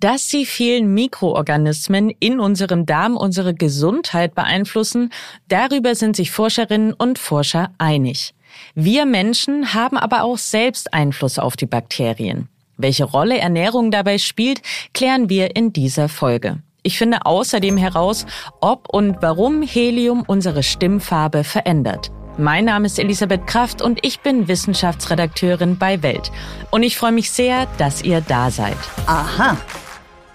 [0.00, 5.10] Dass die vielen Mikroorganismen in unserem Darm unsere Gesundheit beeinflussen,
[5.46, 8.34] darüber sind sich Forscherinnen und Forscher einig.
[8.74, 12.48] Wir Menschen haben aber auch selbst Einfluss auf die Bakterien.
[12.76, 14.62] Welche Rolle Ernährung dabei spielt,
[14.94, 16.58] klären wir in dieser Folge.
[16.82, 18.26] Ich finde außerdem heraus,
[18.60, 22.10] ob und warum Helium unsere Stimmfarbe verändert.
[22.36, 26.32] Mein Name ist Elisabeth Kraft und ich bin Wissenschaftsredakteurin bei Welt.
[26.72, 28.76] Und ich freue mich sehr, dass ihr da seid.
[29.06, 29.56] Aha.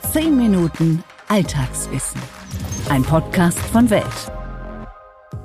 [0.02, 2.20] Zehn Minuten Alltagswissen.
[2.90, 4.04] Ein Podcast von Welt.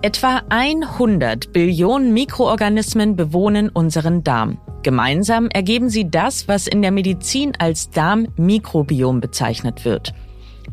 [0.00, 4.58] Etwa 100 Billionen Mikroorganismen bewohnen unseren Darm.
[4.82, 10.14] Gemeinsam ergeben sie das, was in der Medizin als Darmmikrobiom bezeichnet wird.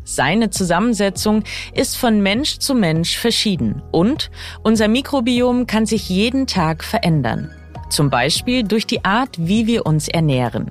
[0.04, 1.42] Seine Zusammensetzung
[1.74, 4.30] ist von Mensch zu Mensch verschieden und
[4.62, 7.50] unser Mikrobiom kann sich jeden Tag verändern.
[7.92, 10.70] Zum Beispiel durch die Art, wie wir uns ernähren.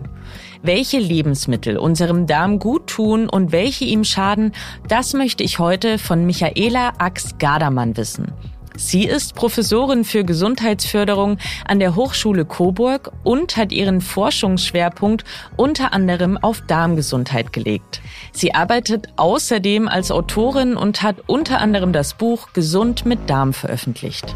[0.64, 4.54] Welche Lebensmittel unserem Darm gut tun und welche ihm schaden,
[4.88, 8.34] das möchte ich heute von Michaela Ax-Gardermann wissen.
[8.76, 15.24] Sie ist Professorin für Gesundheitsförderung an der Hochschule Coburg und hat ihren Forschungsschwerpunkt
[15.58, 18.02] unter anderem auf Darmgesundheit gelegt.
[18.32, 24.34] Sie arbeitet außerdem als Autorin und hat unter anderem das Buch Gesund mit Darm veröffentlicht.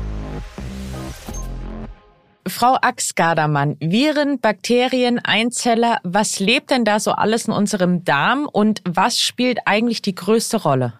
[2.47, 8.81] Frau Ax-Gardermann, Viren, Bakterien, Einzeller, was lebt denn da so alles in unserem Darm und
[8.87, 10.93] was spielt eigentlich die größte Rolle?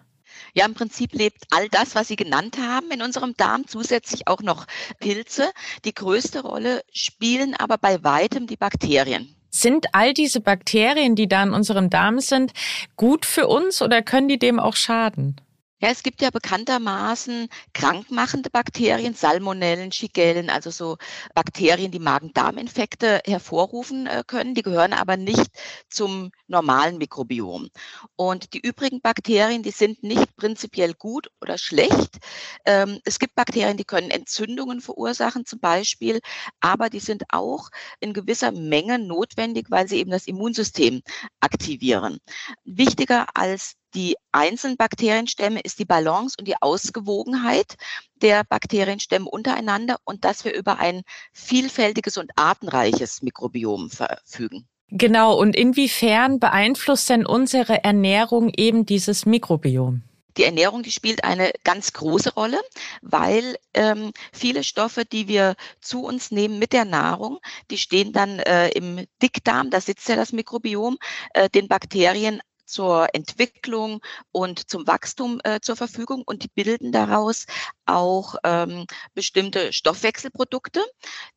[0.54, 4.40] Ja, im Prinzip lebt all das, was Sie genannt haben, in unserem Darm, zusätzlich auch
[4.40, 4.66] noch
[4.98, 5.50] Pilze.
[5.84, 9.36] Die größte Rolle spielen aber bei weitem die Bakterien.
[9.50, 12.52] Sind all diese Bakterien, die da in unserem Darm sind,
[12.96, 15.36] gut für uns oder können die dem auch schaden?
[15.78, 20.96] Ja, es gibt ja bekanntermaßen krankmachende Bakterien, Salmonellen, Shigellen, also so
[21.34, 24.54] Bakterien, die Magen-Darm-Infekte hervorrufen äh, können.
[24.54, 25.50] Die gehören aber nicht
[25.90, 27.68] zum normalen Mikrobiom.
[28.16, 32.20] Und die übrigen Bakterien, die sind nicht prinzipiell gut oder schlecht.
[32.64, 36.20] Ähm, es gibt Bakterien, die können Entzündungen verursachen zum Beispiel,
[36.60, 37.68] aber die sind auch
[38.00, 41.02] in gewisser Menge notwendig, weil sie eben das Immunsystem
[41.40, 42.16] aktivieren.
[42.64, 47.76] Wichtiger als die einzelnen Bakterienstämme ist die Balance und die Ausgewogenheit
[48.22, 51.02] der Bakterienstämme untereinander und dass wir über ein
[51.32, 54.68] vielfältiges und artenreiches Mikrobiom verfügen.
[54.88, 60.02] Genau, und inwiefern beeinflusst denn unsere Ernährung eben dieses Mikrobiom?
[60.36, 62.60] Die Ernährung, die spielt eine ganz große Rolle,
[63.00, 67.38] weil ähm, viele Stoffe, die wir zu uns nehmen mit der Nahrung,
[67.70, 70.98] die stehen dann äh, im Dickdarm, da sitzt ja das Mikrobiom,
[71.32, 74.00] äh, den Bakterien zur Entwicklung
[74.32, 77.46] und zum Wachstum äh, zur Verfügung und die bilden daraus
[77.86, 80.84] auch ähm, bestimmte Stoffwechselprodukte,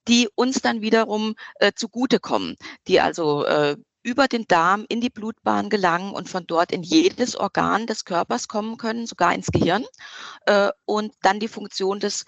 [0.07, 2.57] die uns dann wiederum äh, zugutekommen,
[2.87, 7.35] die also äh, über den Darm in die Blutbahn gelangen und von dort in jedes
[7.35, 9.85] Organ des Körpers kommen können, sogar ins Gehirn,
[10.45, 12.25] äh, und dann die Funktion des,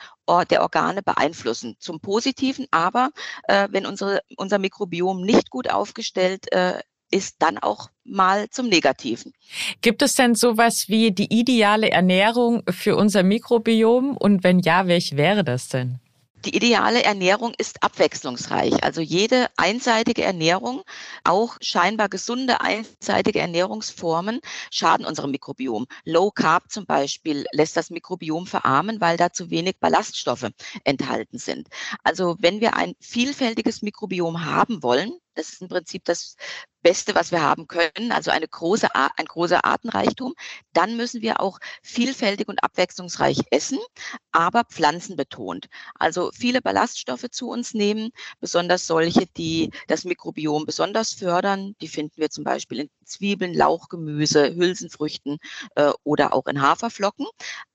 [0.49, 1.75] der Organe beeinflussen.
[1.79, 3.11] Zum Positiven, aber
[3.47, 6.79] äh, wenn unsere, unser Mikrobiom nicht gut aufgestellt äh,
[7.11, 9.33] ist dann auch mal zum Negativen.
[9.81, 14.17] Gibt es denn sowas wie die ideale Ernährung für unser Mikrobiom?
[14.17, 15.99] Und wenn ja, welche wäre das denn?
[16.45, 18.83] Die ideale Ernährung ist abwechslungsreich.
[18.83, 20.81] Also jede einseitige Ernährung,
[21.23, 24.39] auch scheinbar gesunde einseitige Ernährungsformen,
[24.71, 25.85] schaden unserem Mikrobiom.
[26.03, 30.49] Low Carb zum Beispiel lässt das Mikrobiom verarmen, weil da zu wenig Ballaststoffe
[30.83, 31.67] enthalten sind.
[32.03, 36.35] Also wenn wir ein vielfältiges Mikrobiom haben wollen, das ist im Prinzip das
[36.81, 40.33] Beste, was wir haben können, also eine große, ein großer Artenreichtum.
[40.73, 43.79] Dann müssen wir auch vielfältig und abwechslungsreich essen,
[44.31, 45.67] aber pflanzenbetont.
[45.95, 51.75] Also viele Ballaststoffe zu uns nehmen, besonders solche, die das Mikrobiom besonders fördern.
[51.81, 55.37] Die finden wir zum Beispiel in Zwiebeln, Lauchgemüse, Hülsenfrüchten
[55.75, 57.27] äh, oder auch in Haferflocken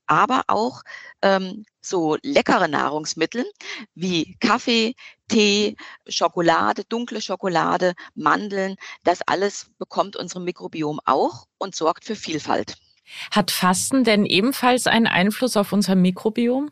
[0.07, 0.81] aber auch
[1.21, 3.45] ähm, so leckere Nahrungsmittel
[3.95, 4.95] wie Kaffee,
[5.27, 5.75] Tee,
[6.07, 12.75] Schokolade, dunkle Schokolade, Mandeln, das alles bekommt unserem Mikrobiom auch und sorgt für Vielfalt.
[13.31, 16.71] Hat Fasten denn ebenfalls einen Einfluss auf unser Mikrobiom?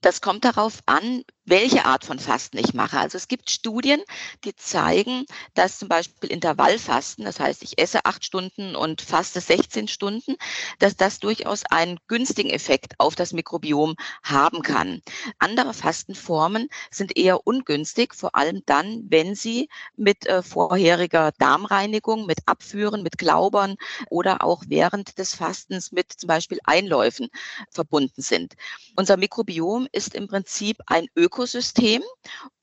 [0.00, 2.98] Das kommt darauf an, welche Art von Fasten ich mache.
[2.98, 4.02] Also es gibt Studien,
[4.44, 9.86] die zeigen, dass zum Beispiel Intervallfasten, das heißt, ich esse acht Stunden und faste 16
[9.88, 10.36] Stunden,
[10.80, 13.94] dass das durchaus einen günstigen Effekt auf das Mikrobiom
[14.24, 15.00] haben kann.
[15.38, 22.38] Andere Fastenformen sind eher ungünstig, vor allem dann, wenn sie mit äh, vorheriger Darmreinigung, mit
[22.46, 23.76] Abführen, mit Glaubern
[24.10, 27.28] oder auch während des Fastens mit zum Beispiel Einläufen
[27.70, 28.54] verbunden sind.
[28.96, 31.35] Unser Mikrobiom ist im Prinzip ein Ökosystem.
[31.36, 32.02] Ökosystem.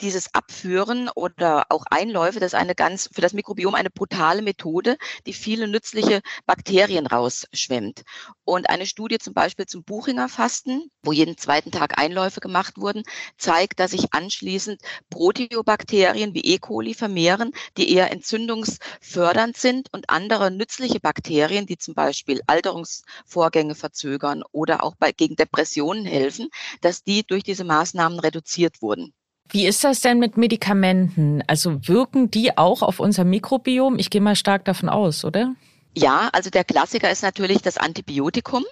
[0.01, 4.97] Dieses Abführen oder auch Einläufe, das ist eine ganz, für das Mikrobiom eine brutale Methode,
[5.27, 8.01] die viele nützliche Bakterien rausschwemmt.
[8.43, 13.03] Und eine Studie zum Beispiel zum Buchinger Fasten, wo jeden zweiten Tag Einläufe gemacht wurden,
[13.37, 16.57] zeigt, dass sich anschließend Proteobakterien wie E.
[16.57, 24.43] coli vermehren, die eher entzündungsfördernd sind und andere nützliche Bakterien, die zum Beispiel Alterungsvorgänge verzögern
[24.51, 26.49] oder auch bei, gegen Depressionen helfen,
[26.81, 29.13] dass die durch diese Maßnahmen reduziert wurden.
[29.49, 31.43] Wie ist das denn mit Medikamenten?
[31.47, 33.99] Also wirken die auch auf unser Mikrobiom?
[33.99, 35.55] Ich gehe mal stark davon aus, oder?
[35.95, 38.65] Ja, also der Klassiker ist natürlich das Antibiotikum.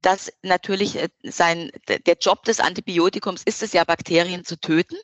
[0.00, 4.96] Das natürlich äh, sein, der Job des Antibiotikums ist es ja, Bakterien zu töten.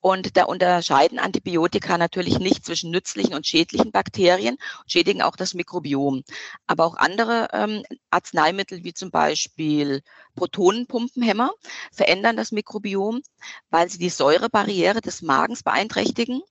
[0.00, 4.56] Und da unterscheiden Antibiotika natürlich nicht zwischen nützlichen und schädlichen Bakterien,
[4.88, 6.24] schädigen auch das Mikrobiom.
[6.66, 10.02] Aber auch andere ähm, Arzneimittel, wie zum Beispiel
[10.34, 11.52] Protonenpumpenhämmer,
[11.92, 13.22] verändern das Mikrobiom,
[13.70, 16.42] weil sie die Säurebarriere des Magens beeinträchtigen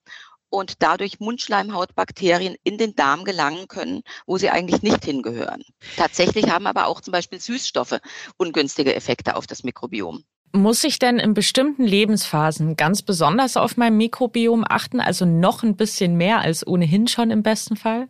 [0.50, 5.64] und dadurch Mundschleimhautbakterien in den Darm gelangen können, wo sie eigentlich nicht hingehören.
[5.98, 8.00] Tatsächlich haben aber auch zum Beispiel Süßstoffe
[8.38, 10.24] ungünstige Effekte auf das Mikrobiom.
[10.52, 15.76] Muss ich denn in bestimmten Lebensphasen ganz besonders auf mein Mikrobiom achten, also noch ein
[15.76, 18.08] bisschen mehr als ohnehin schon im besten Fall?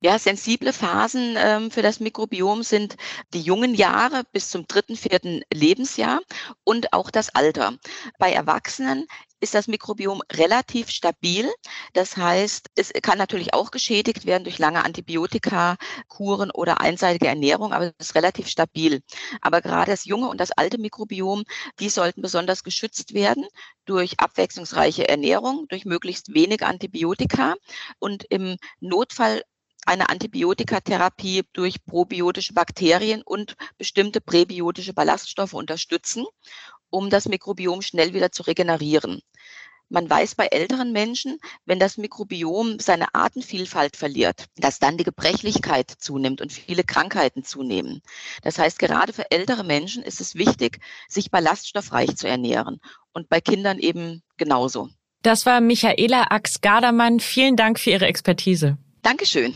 [0.00, 2.96] Ja, sensible Phasen ähm, für das Mikrobiom sind
[3.32, 6.20] die jungen Jahre bis zum dritten, vierten Lebensjahr
[6.62, 7.78] und auch das Alter.
[8.18, 9.06] Bei Erwachsenen
[9.44, 11.52] ist das Mikrobiom relativ stabil.
[11.92, 15.76] Das heißt, es kann natürlich auch geschädigt werden durch lange Antibiotika,
[16.08, 19.02] Kuren oder einseitige Ernährung, aber es ist relativ stabil.
[19.42, 21.44] Aber gerade das junge und das alte Mikrobiom,
[21.78, 23.44] die sollten besonders geschützt werden
[23.84, 27.54] durch abwechslungsreiche Ernährung, durch möglichst wenig Antibiotika
[27.98, 29.42] und im Notfall
[29.86, 36.24] eine Antibiotikatherapie durch probiotische Bakterien und bestimmte präbiotische Ballaststoffe unterstützen,
[36.94, 39.20] um das Mikrobiom schnell wieder zu regenerieren.
[39.90, 45.90] Man weiß bei älteren Menschen, wenn das Mikrobiom seine Artenvielfalt verliert, dass dann die Gebrechlichkeit
[45.98, 48.00] zunimmt und viele Krankheiten zunehmen.
[48.42, 52.80] Das heißt, gerade für ältere Menschen ist es wichtig, sich ballaststoffreich zu ernähren
[53.12, 54.88] und bei Kindern eben genauso.
[55.22, 57.20] Das war Michaela Ax-Gardermann.
[57.20, 58.78] Vielen Dank für Ihre Expertise.
[59.02, 59.54] Dankeschön.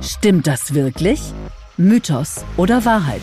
[0.00, 1.20] Stimmt das wirklich?
[1.76, 3.22] Mythos oder Wahrheit?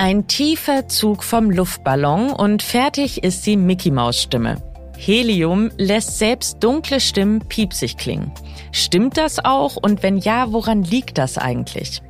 [0.00, 4.62] Ein tiefer Zug vom Luftballon und fertig ist die Mickey Maus Stimme.
[4.96, 8.30] Helium lässt selbst dunkle Stimmen piepsig klingen.
[8.70, 12.00] Stimmt das auch und wenn ja, woran liegt das eigentlich?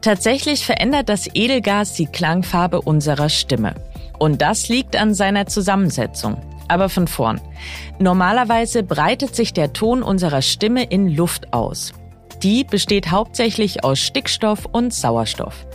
[0.00, 3.76] Tatsächlich verändert das Edelgas die Klangfarbe unserer Stimme.
[4.18, 6.38] Und das liegt an seiner Zusammensetzung.
[6.66, 7.40] Aber von vorn.
[8.00, 11.92] Normalerweise breitet sich der Ton unserer Stimme in Luft aus.
[12.42, 15.66] Die besteht hauptsächlich aus Stickstoff und Sauerstoff.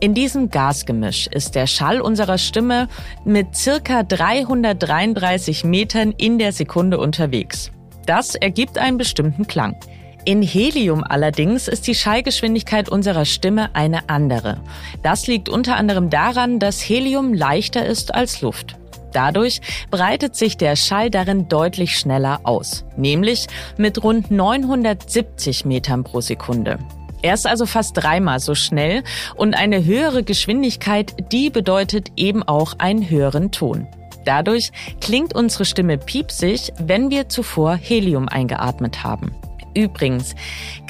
[0.00, 2.88] In diesem Gasgemisch ist der Schall unserer Stimme
[3.24, 7.70] mit circa 333 Metern in der Sekunde unterwegs.
[8.06, 9.76] Das ergibt einen bestimmten Klang.
[10.24, 14.60] In Helium allerdings ist die Schallgeschwindigkeit unserer Stimme eine andere.
[15.04, 18.76] Das liegt unter anderem daran, dass Helium leichter ist als Luft.
[19.16, 23.46] Dadurch breitet sich der Schall darin deutlich schneller aus, nämlich
[23.78, 26.78] mit rund 970 Metern pro Sekunde.
[27.22, 29.02] Er ist also fast dreimal so schnell
[29.34, 33.86] und eine höhere Geschwindigkeit, die bedeutet eben auch einen höheren Ton.
[34.26, 34.70] Dadurch
[35.00, 39.34] klingt unsere Stimme piepsig, wenn wir zuvor Helium eingeatmet haben.
[39.76, 40.34] Übrigens,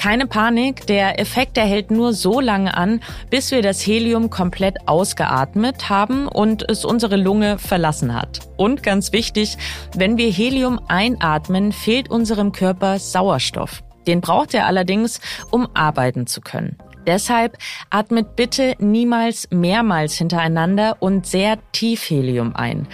[0.00, 5.88] keine Panik, der Effekt erhält nur so lange an, bis wir das Helium komplett ausgeatmet
[5.88, 8.49] haben und es unsere Lunge verlassen hat.
[8.56, 9.58] Und ganz wichtig,
[9.96, 13.82] wenn wir Helium einatmen, fehlt unserem Körper Sauerstoff.
[14.06, 15.20] Den braucht er allerdings,
[15.50, 16.78] um arbeiten zu können.
[17.08, 17.58] Deshalb
[17.90, 22.87] atmet bitte niemals mehrmals hintereinander und sehr tief Helium ein.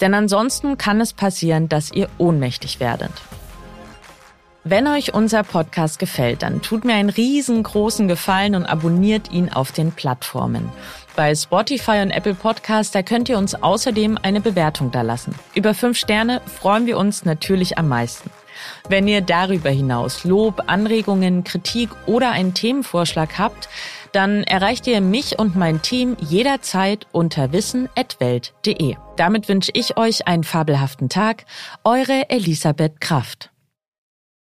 [0.00, 3.10] Denn ansonsten kann es passieren, dass ihr ohnmächtig werdet.
[4.70, 9.72] Wenn euch unser Podcast gefällt, dann tut mir einen riesengroßen Gefallen und abonniert ihn auf
[9.72, 10.70] den Plattformen.
[11.16, 15.34] Bei Spotify und Apple Podcast, da könnt ihr uns außerdem eine Bewertung dalassen.
[15.56, 18.30] Über fünf Sterne freuen wir uns natürlich am meisten.
[18.88, 23.68] Wenn ihr darüber hinaus Lob, Anregungen, Kritik oder einen Themenvorschlag habt,
[24.12, 28.94] dann erreicht ihr mich und mein Team jederzeit unter wissen.welt.de.
[29.16, 31.44] Damit wünsche ich euch einen fabelhaften Tag.
[31.82, 33.49] Eure Elisabeth Kraft.